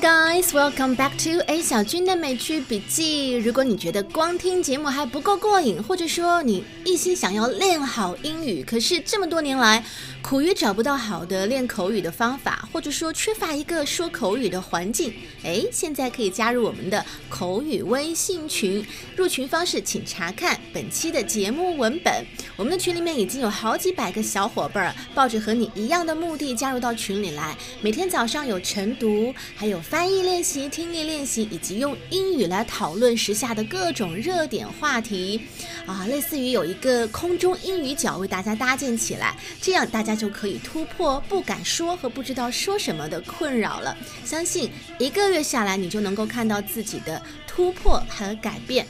[0.00, 3.36] guys, welcome back to A 小军的美剧笔记。
[3.36, 9.84] 如果你觉得光听节目还不够过瘾，或者说你一心想要练好英语，可是这么多年来
[10.22, 15.12] 苦于找不到好的练口语的方法，或者说缺乏一个说口语的环境，
[15.44, 18.82] 哎，现在可以加入我们的口语微信群。
[19.14, 22.24] 入群方式请查看本期的节目文本。
[22.56, 27.54] 我们的群里面已经有好几百个小伙伴儿，抱着和你一样的目的加入到群里来。
[27.82, 35.40] 每天早上有晨读，还有翻译练习、听力练习，以及用英语来讨论时下的各种热点话题。
[35.84, 43.98] 啊，类似于有一个空中英语角为大家搭建起来，这样大家就可以突破不敢说和不知道说什么的困扰了。
[44.24, 48.86] 相信一个月下来，你就能够看到自己的突破和改变。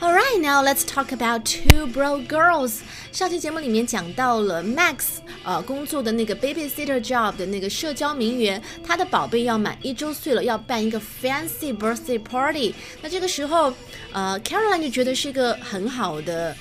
[0.00, 2.80] All right, now let's talk about Two Bro Girls。
[3.12, 12.74] 上期节目里面讲到了 Max，呃，工作的那个 babysitter job 的那个社交名媛，她的宝贝要满一周岁了，要办一个 fancy birthday party。
[13.00, 13.72] 那这个时候，
[14.12, 16.54] 呃，Caroline 就觉得是一个很好的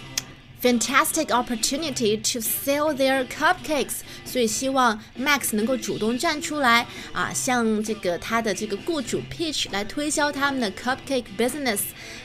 [0.63, 11.81] fantastic opportunity to sell their cupcakes，所以希望 Max 能够主动站出来啊，向这个他的这个雇主 Peach 来推销他们的 cupcake business。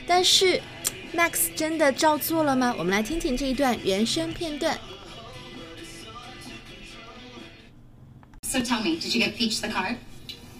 [0.07, 0.59] 但是
[1.15, 2.73] Max 真的照做了吗？
[2.77, 4.79] 我们来听听这一段原声片段。
[8.43, 9.95] So tell me, did you get Peach the card?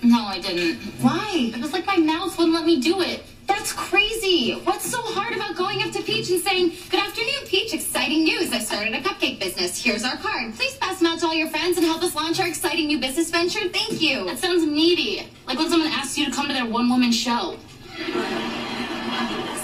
[0.01, 0.77] No, I didn't.
[1.01, 1.51] Why?
[1.53, 3.23] It was like my mouth wouldn't let me do it.
[3.47, 4.53] That's crazy.
[4.63, 7.73] What's so hard about going up to Peach and saying, Good afternoon, Peach.
[7.73, 8.51] Exciting news.
[8.53, 9.83] I started a cupcake business.
[9.83, 10.55] Here's our card.
[10.55, 12.99] Please pass them out to all your friends and help us launch our exciting new
[12.99, 13.67] business venture.
[13.69, 14.25] Thank you.
[14.25, 15.27] That sounds needy.
[15.45, 17.57] Like when someone asks you to come to their one woman show.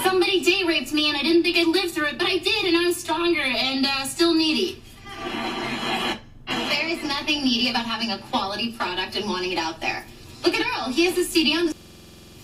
[0.03, 2.65] Somebody day raped me and I didn't think I'd live through it, but I did,
[2.65, 4.81] and I'm stronger and uh, still needy.
[6.47, 10.05] There is nothing needy about having a quality product and wanting it out there.
[10.43, 10.91] Look at Earl.
[10.91, 11.73] He has a CD on the.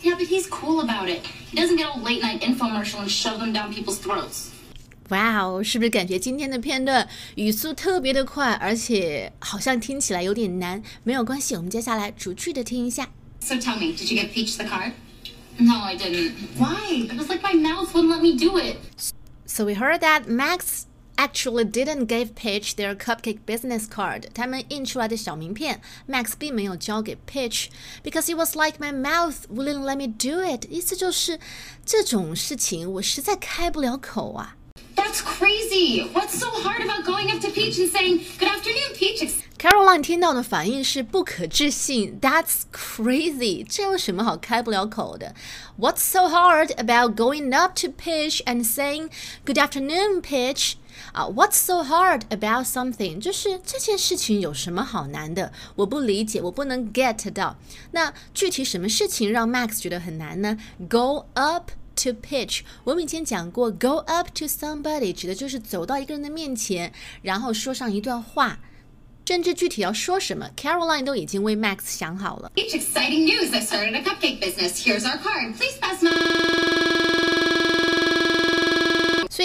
[0.01, 1.25] Yeah, but he's cool about it.
[1.49, 4.49] He doesn't get a late night infomercial and shove them down people's throats.
[5.09, 10.81] 哇哦，是不是感觉今天的片段语速特别的快，而且好像听起来有点难？
[11.03, 13.07] 没有关系，我们接下来逐句的听一下。
[13.39, 14.93] So tell me, did you get Peach the card?
[15.59, 16.33] No, I didn't.
[16.57, 17.07] Why?
[17.11, 18.77] It was like my mouth wouldn't let me do it.
[19.45, 24.29] So we heard that Max actually didn't give Peach their cupcake business card.
[24.33, 27.67] 他们印出来的小名片，Max 并没有交给 Peach
[28.03, 30.65] because it was like my mouth wouldn't let me do it。
[30.71, 31.39] 意思就是
[31.85, 34.56] 这种事情我实在开不了口啊。
[34.97, 36.09] That's crazy.
[36.13, 39.21] What's so hard about going up to Peach and saying, Good afternoon, Peach?
[39.21, 45.35] Ex- Caroline 听到的反应是不可置信，That's crazy，这有什么好开不了口的？
[45.79, 49.09] What's so hard about going up to Peach and saying
[49.45, 50.73] Good afternoon, Peach？
[51.11, 53.21] 啊、w h a t s so hard about something？
[53.21, 55.51] 就是这件事情有什么好难的？
[55.75, 57.55] 我不理解，我不能 get 到。
[57.91, 60.57] 那具体什么事情让 Max 觉得很难呢？
[60.89, 61.71] Go up。
[61.97, 66.91] To pitch，我们以前讲过，go up to somebody 指的就是走到一个人的面前，
[67.21, 68.59] 然后说上一段话。
[69.25, 72.51] 甚至具体要说什么，Caroline 都已经为 Max 想好了。
[72.55, 73.53] Peach, exciting news.
[73.53, 74.83] I started a cupcake business.
[74.83, 75.55] Here's our card.
[75.55, 76.03] Please pass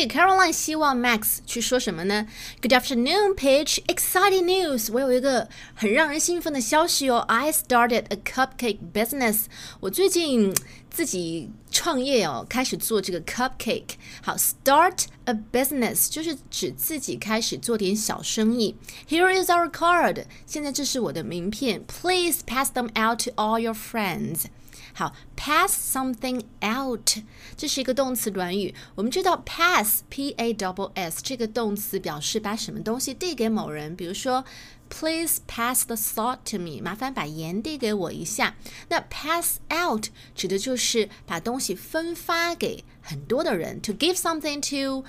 [0.02, 2.26] 以 Caroline 希望 Max 去说什么呢？
[2.60, 3.78] Good afternoon, Peach.
[3.86, 4.92] Exciting news！
[4.92, 7.19] 我有一个很让人兴奋的消息哦。
[7.28, 9.44] I started a cupcake business。
[9.80, 10.54] 我最近
[10.91, 13.91] 自己创业哦，开始做这个 cupcake。
[14.22, 18.76] 好，start a business 就是指自己开始做点小生意。
[19.08, 20.24] Here is our card。
[20.46, 21.84] 现在这是我的名片。
[21.86, 24.44] Please pass them out to all your friends。
[24.93, 27.17] 好，pass something out，
[27.57, 28.75] 这是一个动词短语。
[28.93, 34.45] 我们知道 pass，p a double s 这个动词表示把什么东西递给某人，比如说
[34.89, 38.55] Please pass the salt to me，麻烦把盐递给我一下。
[38.89, 40.05] 那 pass out
[40.35, 45.03] 指的就是把东西分发给很多的人，to give something to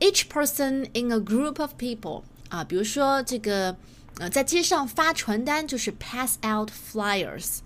[0.00, 3.74] each person in a group of people 啊，比如说这个
[4.18, 7.60] 呃在街上发传单就是 pass out flyers。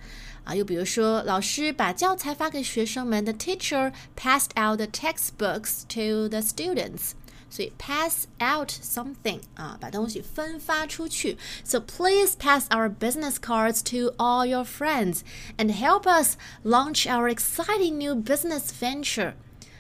[0.46, 7.12] 啊，又比如说，老师把教材发给学生们，the teacher passed out the textbooks to the students。
[7.54, 11.38] 所以 pass out something 啊，把东西分发出去。
[11.66, 15.20] So please pass our business cards to all your friends
[15.58, 19.34] and help us launch our exciting new business venture。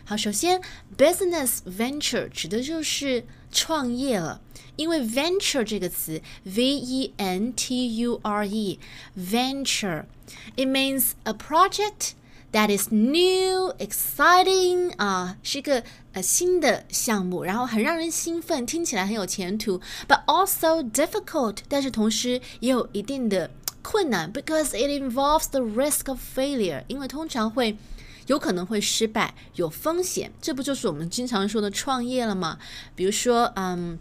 [0.03, 0.61] 好，首先
[0.97, 3.25] business venture 指的就是
[3.55, 4.41] 创业了。
[4.77, 12.13] 因为 venture 这个词，v e n t u r e，venture，it means a project
[12.51, 15.83] that is new, exciting 啊，是一个
[16.13, 23.51] 呃新的项目，然后很让人兴奋，听起来很有前途，but also difficult，但是同时也有一定的
[23.83, 27.77] 困难，because it involves the risk of failure，因为通常会
[28.26, 30.32] 有可能会失败，有风险。
[30.40, 32.58] 这不就是我们经常说的创业了吗？
[32.94, 33.98] 比如说，嗯，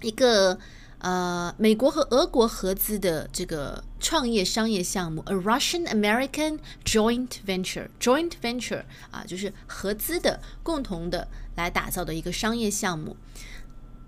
[0.00, 0.58] 一个。
[1.04, 11.26] 呃，美国和俄国合资的这个创业商业项目，a Russian American joint venture，joint venture 啊，就是合资的、共同的
[11.56, 13.16] 来打造的一个商业项目。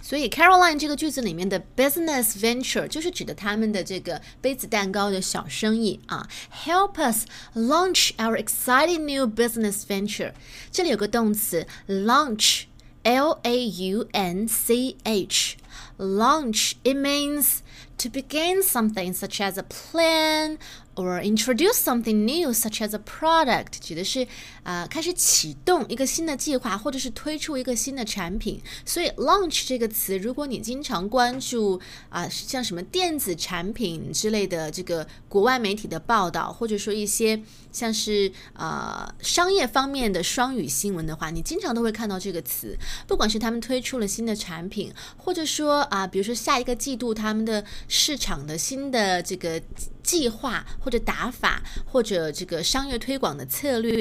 [0.04, 6.28] 所以，Caroline 这个句子里面的 business venture 就是指的他们的这个杯子蛋糕的小生意啊。
[6.66, 10.32] Help us launch our exciting new business venture。
[10.72, 15.58] 这里有个动词 launch，L A U N C H。
[15.97, 17.59] Launch, it means
[17.99, 20.59] to begin something such as a plan
[20.97, 24.27] or introduce something new such as a product，指的是
[24.65, 28.61] 啊开始启动一个新的计划，或者是推出一个新的产品。
[28.85, 37.41] 所以 launch 这个词，如果你经常关注啊像什么电子产品之类的这个国外媒体的报道，或者说一些
[37.71, 42.77] 像是呃商业方面的双语新闻的话，你经常都会看到这个词。
[43.07, 49.61] 不管是他们推出了新的产品，或者说啊比如说下一个季度他们的市场的新的这个
[50.03, 53.95] 计划或者打法或者这个商业推广的策略。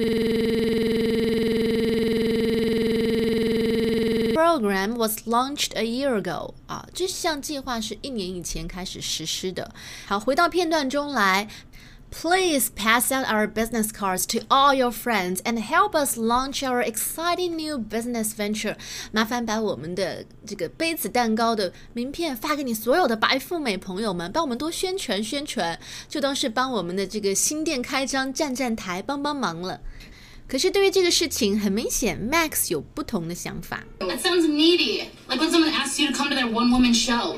[4.33, 9.73] Program was launched a year ago 啊，这项计划是一年以前开始实施的。
[10.05, 11.47] 好，回到片段中来。
[12.12, 17.54] Please pass out our business cards to all your friends and help us launch our exciting
[17.54, 18.76] new business venture.
[19.12, 29.78] 麻烦把我们的这个杯子蛋糕的名片发给你所有的白富美朋友们，帮我们多宣传宣传，就当是帮我们的这个新店开张站站台，帮帮忙了。
[30.48, 33.84] 可是对于这个事情，很明显，Max 有不同的想法。
[33.98, 37.36] That sounds needy, like when someone asks you to come to their one-woman show.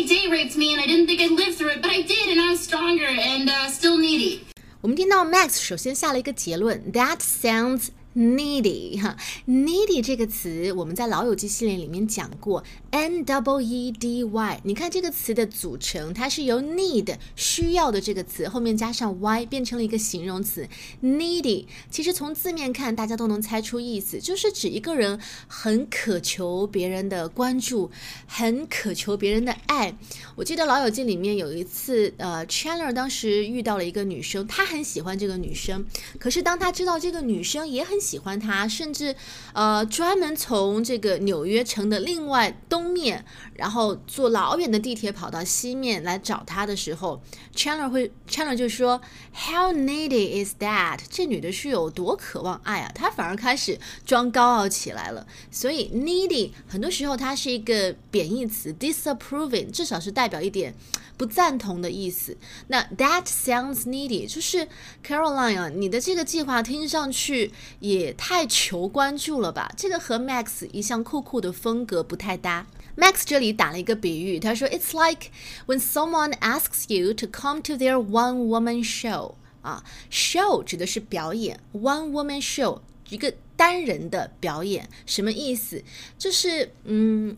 [0.00, 2.30] Somebody day raped me and I didn't think I'd live through it, but I did,
[2.30, 4.40] and I'm stronger and uh, still needy.
[4.80, 9.15] 我们听到 Max 首先下了一个结论，That sounds needy 哈
[9.47, 14.61] ，needy 这个词我们在老友记系列里面讲过，n w e d y。
[14.63, 20.67] 你看这个词的组成，它是由 need 需要的这个词后面加上 y 变成了一个形容词
[21.01, 21.65] needy。
[21.89, 27.91] 其实从字面看，大家都能猜出意思，就是指一个人很渴求别人的关注，
[28.27, 29.95] 很渴求别人的爱。
[30.35, 35.85] 我记得老友记里面有一次，呃，Chandler 当时遇到了一个女生，他很喜欢这个女生，
[36.19, 39.15] 可是当他知道这个女生也很喜欢他，甚至，
[39.53, 47.21] 呃，专门从这个纽约城的另外东面，然后坐老远的地铁跑到西面来找他的时候
[47.55, 48.99] ，Chandler 会，Chandler 就说
[49.33, 50.99] ，How needy is that？
[51.09, 52.91] 这女的是有多渴望爱啊？
[52.93, 55.27] 她反而开始装高傲起来了。
[55.51, 60.73] 所以 needy 很多时候它是一个贬义词，disapproving，至少是代表一点。
[61.17, 62.35] 不赞同的意思。
[62.69, 64.67] 那 That sounds needy，就是
[65.05, 67.51] Caroline 啊，你的这个计划听上去
[67.91, 69.71] 也太求关注了吧？
[69.75, 72.67] 这个和 Max 一向酷酷的风格不太搭。
[72.95, 75.29] Max 这里打了一个比喻，他说 It's like
[75.65, 82.79] when someone asks you to come to their one-woman show 啊，show 指的是表演，one-woman show
[83.09, 85.83] 一个单人的表演，什么意思？
[86.17, 87.35] 就是嗯。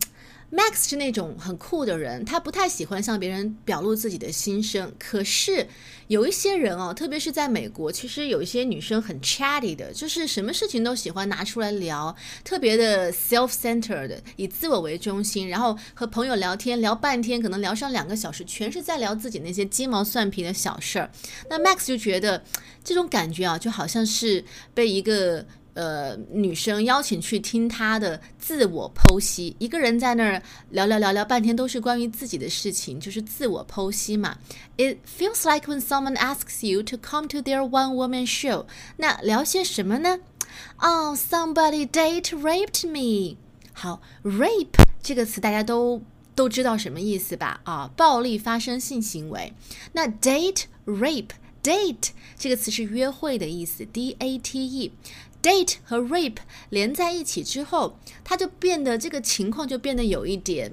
[0.54, 4.94] Max 是那种很酷的人，他不太喜欢向别人表露自己的心声。
[5.00, 5.68] 可是
[6.10, 21.10] 有一些人哦，特别是在美国，其实有一些女生很 chatty 的，就是什么事情都喜欢拿出来聊，特别的 self-centered，以自我为中心，然后和朋友聊天聊半天，可能聊上两个小时，全是在聊自己那些鸡毛蒜皮的小事儿。
[21.50, 22.44] 那 Max 就觉得
[22.84, 24.46] 这种感觉啊，就好像是
[24.76, 25.44] 被一个。
[25.74, 34.38] 呃，女生邀请去听她的自我剖析，一个人在那儿聊聊聊聊半天，都是关于自己的事情，就是自我剖析嘛。
[34.78, 38.66] It feels like when someone asks you to come to their one-woman show，
[38.98, 40.20] 那聊些什么呢
[40.78, 43.38] ？Oh, somebody date raped me。
[43.74, 46.04] 好，rape 这个词大家都
[46.36, 47.62] 都知道什么意思吧？
[47.64, 49.54] 啊，暴力发生性行为。
[49.94, 51.30] 那 date rape
[51.64, 54.92] date 这个词是约会的意思，D A T E。
[55.44, 56.38] Date 和 rape
[56.70, 60.72] 连在一起之后，它就变得这个情况就变得有一点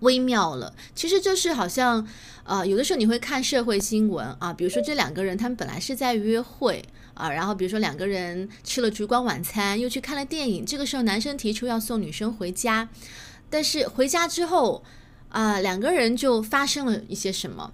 [0.00, 0.74] 微妙了。
[0.94, 2.06] 其实就是好像，
[2.44, 12.90] 呃，有的时候你会看社会新闻啊，比如说这两个人他们本来是在约会啊，然后比如说两个人吃了烛光晚餐，又去看了电影，这个时候男生提出要送女生回家，
[13.48, 14.84] 但是回家之后
[15.30, 17.72] 啊，两个人就发生了一些什么，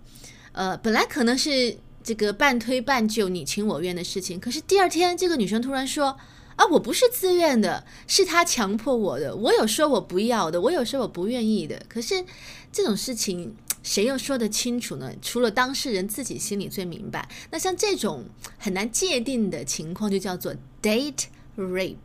[0.52, 1.78] 呃，本来可能是。
[2.02, 6.16] 这个半推半就、你情我愿的事情，可是第二天这个女生突然说
[6.56, 9.34] ：“啊，我不是自愿的，是他强迫我的。
[9.36, 11.84] 我有说我不要的，我有说我不愿意的。
[11.88, 12.24] 可是
[12.72, 15.12] 这种事情谁又说得清楚呢？
[15.22, 17.28] 除了当事人自己心里最明白。
[17.50, 18.24] 那像这种
[18.58, 21.24] 很难界定的情况，就叫做 date
[21.56, 21.96] rape。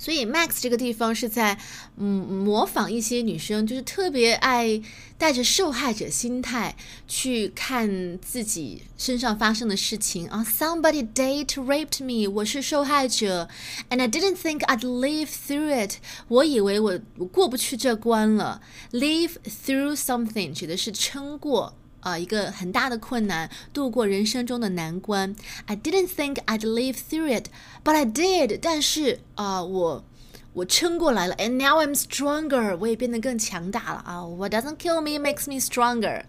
[0.00, 1.58] 所以 Max 这个地方是在
[1.98, 4.80] 嗯模仿一些女生，就是特别爱
[5.18, 6.74] 带着受害者心态
[7.06, 10.42] 去看自己身上发生的事情啊。
[10.42, 13.50] Somebody date raped me，我是受害者
[13.90, 15.96] ，and I didn't think I'd live through it。
[16.28, 18.62] 我以为我我过不去这关了。
[18.92, 21.76] Live through something 指的是撑过。
[22.00, 25.34] 啊，一个很大的困难，度过人生中的难关。
[25.66, 27.46] I didn't think I'd live through it,
[27.84, 28.58] but I did。
[28.60, 30.04] 但是啊，我
[30.52, 31.34] 我撑过来了。
[31.36, 34.26] And now I'm stronger，我也变得更强大了啊。
[34.26, 36.24] What doesn't kill me makes me stronger。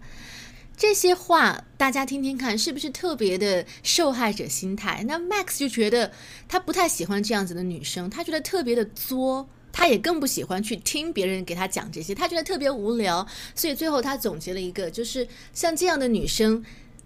[0.76, 5.04] 这些话大家听听看，是不是特别的受害者心态？
[5.06, 6.12] 那 Max 就觉得
[6.48, 9.48] 他不太喜欢这样子的女生，他觉得特别的作。
[9.72, 16.62] 他也更不喜欢去听别人给他讲这些，他觉得特别无聊，所以最后他总结了一个，就是像这样的女生，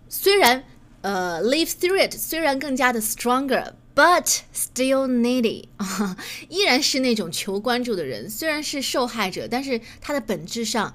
[0.08, 0.64] 虽然
[1.02, 6.16] 呃 live through it，虽然更加的 stronger，but still needy 啊，
[6.50, 10.94] 依然是那种求关注的人，虽然是受害者，但是他的本质上，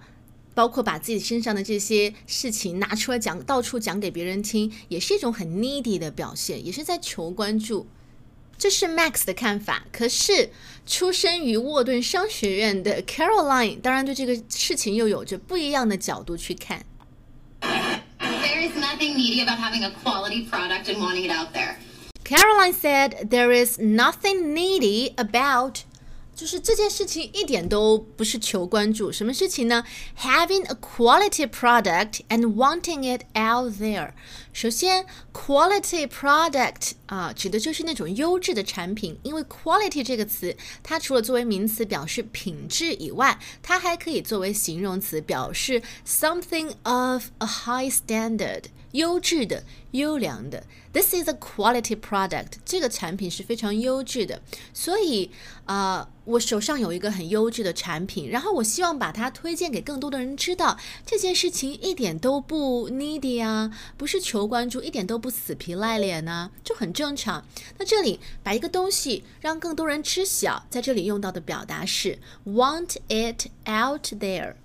[0.53, 7.87] 包括把自己身上的这些事情拿出来讲，到处讲给别人听，也是一种很 needy 的表现，也是在求关注。
[8.60, 10.50] 这是 Max 的看法，可是
[10.86, 16.84] 出身于沃顿商学院的 Caroline 当然对这个事情又有着不一样的角度去看。
[17.60, 21.76] There is nothing needy about having a quality product and wanting it out there.
[22.24, 25.80] Caroline said there is nothing needy about
[26.41, 29.83] 就是这件事情一点都不是求关注，什么事情呢
[30.17, 34.13] ？Having a quality product and wanting it out there。
[34.51, 39.19] 首先，quality product 啊，指的就是那种优质的产品。
[39.21, 48.63] 因为 quality 这个词，它除了作为名词表示品质以外，它还可以作为形容词表示 something of a high standard。
[48.91, 52.53] 优质的、优良的，This is a quality product。
[52.65, 54.41] 这个产品是非常优质的，
[54.73, 55.31] 所以
[55.65, 60.77] 啊，我手上有一个很优质的产品，然后我希望把它推荐给更多的人知道。
[61.05, 67.45] 这件事情一点都不 needy 啊，不是求关注，一点都不死皮赖脸呢，就很正常。
[67.77, 74.55] 那这里把一个东西让更多人知晓，在这里用到的表达是 want it out there。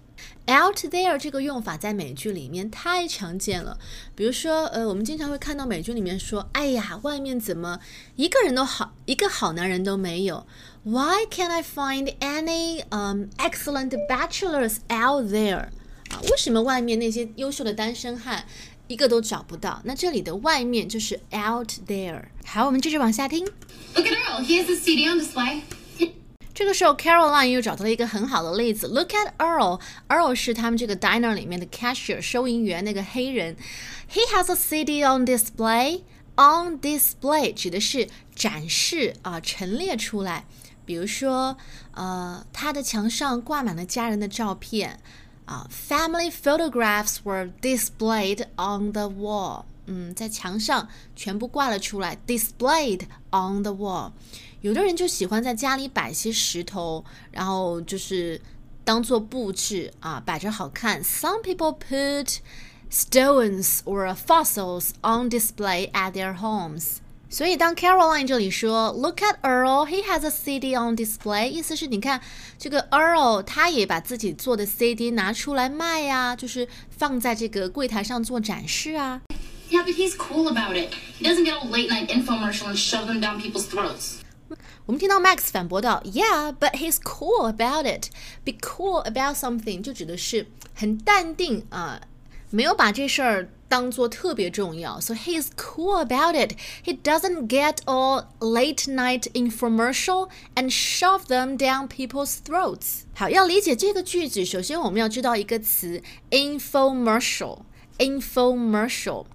[0.49, 3.79] Out there 这个用法在美剧里面太常见了。
[4.15, 7.81] 比如说，呃，我们经常会看到美剧里面说：“哎呀，外面怎么
[8.15, 10.47] 一个人都好，一个好男人都没有
[10.85, 15.71] ？Why can't I find any um excellent bachelors out there？”
[16.11, 18.45] 啊，为什么外面那些优秀的单身汉
[18.87, 19.83] 一个都找不到？
[19.85, 22.23] 那这里的外面就是 out there。
[22.45, 23.45] 好，我们继续往下听。
[23.97, 24.45] Look at Earl.
[24.45, 25.63] He has the CD on display.
[26.56, 28.88] 这个时候，Caroline 又找到了一个很好的例子。
[28.88, 29.80] Look at Earl.
[30.10, 33.56] Earl 是他们这个 diner 里面的 cashier 收银员，那个黑人。
[34.12, 36.02] He has a CD on display.
[36.36, 40.46] On display 指的是展示啊，陈列出来。
[40.86, 41.58] 比如说，
[41.94, 45.00] 呃，他的墙上挂满了家人的照片
[45.46, 45.70] 啊。
[45.72, 49.64] Family photographs were displayed on the wall.
[49.86, 54.12] 嗯，在墙上全部挂了出来，displayed on the wall。
[54.66, 58.40] 有的人就喜欢在家里摆些石头，然后就是
[58.84, 61.04] 当做布置啊，摆着好看。
[61.04, 62.38] Some people put
[62.92, 66.98] stones or fossils on display at their homes。
[67.30, 72.20] 所以当 Caroline 这里说 “Look at Earl, he has a CD on display”，意思是你看
[72.60, 79.22] 这个 Earl 他也把自己做的 CD 拿出来卖呀，就是放在这个柜台上做展示啊。
[79.70, 80.90] Yeah, but he's cool about it.
[81.18, 84.16] He doesn't get a late night infomercial and shove them down people's throats.
[84.86, 88.10] 我们听到 Max 反驳道：“Yeah, but he's cool about it.
[88.44, 92.02] Be cool about something 就指的是很淡定啊，
[92.50, 95.00] 没有把这事儿当做特别重要。
[95.00, 96.58] So he's cool about it.
[96.84, 103.04] He doesn't get all late night infomercial and shove them down people's throats.
[103.16, 109.26] 好，要理解这个句子，首先我们要知道一个词 infomercial。infomercial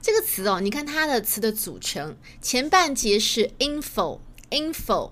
[0.00, 4.20] 这个词哦，你看它的词的组成，前半节是 info。
[4.49, 5.11] Info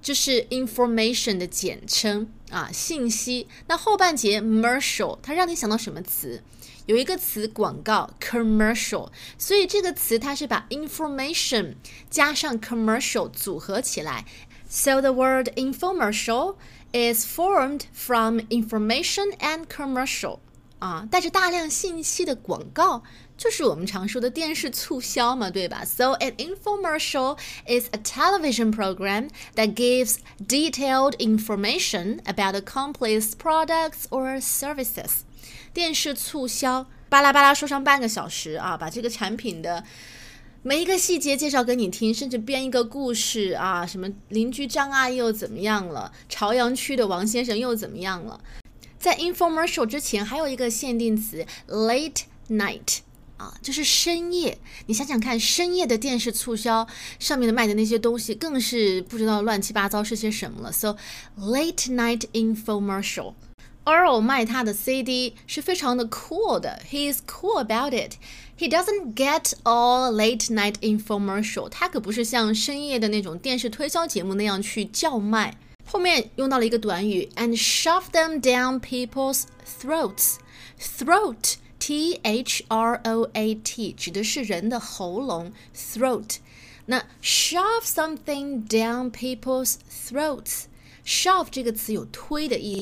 [0.00, 3.48] 就是 information 的简称啊，信息。
[3.66, 6.42] 那后半节 commercial，它让你想到什么词？
[6.86, 11.76] 有一个词广告 commercial，所以这个词它是把 information
[12.10, 14.26] 加上 commercial 组合起来。
[14.68, 16.56] So the word infomercial
[16.92, 20.40] is formed from information and commercial。
[20.80, 23.02] 啊，带着大量信息的广告。
[23.43, 25.85] 就是我们常说的电视促销嘛，对吧？
[25.85, 34.41] So an infomercial is a television program that gives detailed information about a company's products or
[34.41, 35.21] services。
[35.73, 39.83] 电视促销，巴拉巴拉说上半个小时啊，把这个产品的。
[40.61, 48.41] 每一个细节介绍给你听，甚至编一个故事啊，什么邻居张阿姨又怎么样了，朝阳区的王先生又怎么样了？
[48.99, 52.97] 在 infomercial 之前还有一个限定词 late night
[53.36, 54.58] 啊，就是深夜。
[54.86, 56.86] 你想想看，深夜的电视促销
[57.18, 60.72] 上面的卖的那些东西，更是不知道乱七八糟是些什么了。
[60.72, 60.96] So
[61.38, 63.34] late night infomercial。
[63.84, 68.14] Earl 卖他的 CD 是非常的 cool 的，He is cool about it.
[68.56, 71.68] He doesn't get all late night infomercial.
[71.68, 75.58] 他可不是像深夜的那种电视推销节目那样去叫卖。
[75.84, 79.42] 后面用到了一个短语，and shove them down people's
[79.82, 80.36] throats.
[80.80, 86.36] Throat, T H R O A T，指的是人的喉咙，throat。
[86.86, 90.62] 那 shove something down people's throats。
[91.04, 92.72] shove 这个词有推的意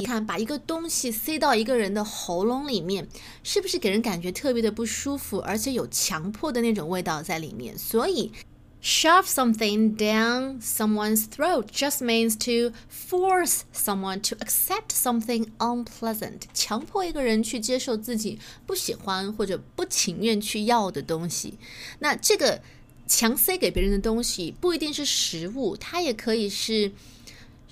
[0.00, 3.06] 义，看把一个东西塞到一个人的喉咙里面，
[3.42, 7.76] 是不是给人感觉特别的不舒服，而且有强迫的那种味道在里面？
[7.76, 8.32] 所以
[8.80, 21.58] shove something down someone's throat just means to force someone to accept something unpleasant，强迫一个人去接受自己不喜欢或者不情愿去要的东西。
[22.00, 22.62] 那这个。
[23.08, 26.90] 强塞给别人的东西不一定是食物，它也可以是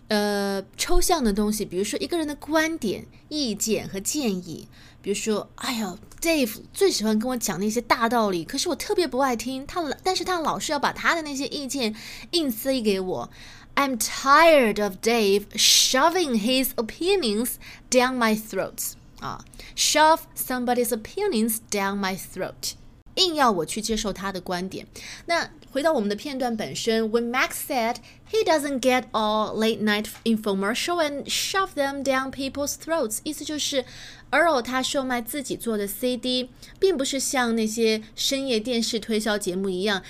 [0.07, 4.69] 呃抽象的东西，比如说一个人的观点、意见和建议。
[5.04, 11.96] 比如说，哎呀，Dave 最喜欢跟我讲那些大道理，可是我特别不爱听他，但是他老是要把他的那些意见
[12.32, 13.30] 硬塞给我。
[13.76, 17.54] I'm tired of Dave shoving his opinions
[17.90, 18.94] down my throat.
[19.22, 22.74] 啊，shove somebody's opinions down my throat.
[23.16, 24.86] 硬要我去接受他的观点。
[25.26, 27.98] 那回到我们的片段本身，When Max said
[28.32, 33.86] he doesn't get all late night infomercial and shove them down people's throats，意思就是
[34.35, 40.03] Earl 他售卖自己做的 CD，并不是像那些深夜电视推销节目一样，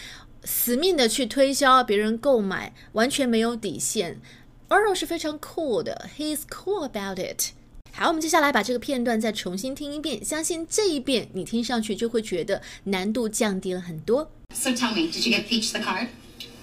[0.44, 4.22] 死命的去推销别人购买，完全没有底线。
[4.70, 7.50] Earl 是非常 cool 的，He's cool about it。
[7.92, 14.30] 好，我们接下来把这个片段再重新听一遍，相信这一遍你听上去就会觉得难度降低了很多。
[14.54, 16.08] So tell me, did you get Peach the card?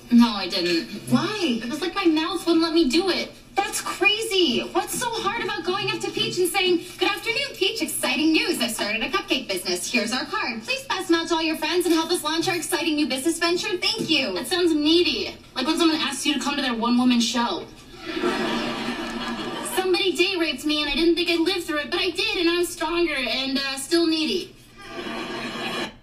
[0.10, 0.88] No, I didn't.
[1.12, 1.62] Why?
[1.62, 3.30] It was like my mouth wouldn't let me do it.
[3.55, 4.61] That's crazy.
[4.71, 7.81] What's so hard about going up to Peach and saying, Good afternoon, Peach.
[7.81, 8.59] Exciting news.
[8.61, 9.91] I've started a cupcake business.
[9.91, 10.63] Here's our card.
[10.63, 13.07] Please pass them out to all your friends and help us launch our exciting new
[13.07, 13.77] business venture.
[13.77, 14.33] Thank you.
[14.33, 15.35] That sounds needy.
[15.55, 17.65] Like when someone asks you to come to their one woman show.
[19.75, 22.37] Somebody day raped me and I didn't think I'd live through it, but I did,
[22.37, 24.55] and I'm stronger and uh, still needy.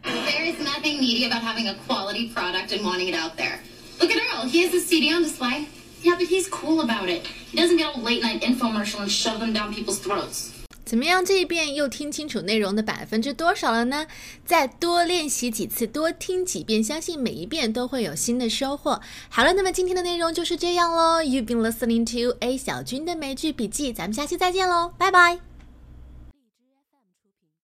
[0.03, 3.61] There is nothing needy about having a quality product and wanting it out there.
[4.01, 4.49] Look at Earl.
[4.49, 5.69] He has a CD on display.
[6.03, 7.27] Yeah, but he's cool about it.
[7.51, 10.51] He doesn't get a late night infomercial and shove them down people's throats.
[10.85, 11.23] 怎么样？
[11.23, 14.07] 这一遍又听清楚内容的百分之多少了呢？
[14.47, 19.03] 再多练习几次，多听几遍，相信每一遍都会有新的收获。
[19.29, 21.21] 好了，那么今天的内容就是这样喽。
[21.21, 25.48] You've been listening to A 小军的美剧笔记，咱们下期再见喽，拜拜。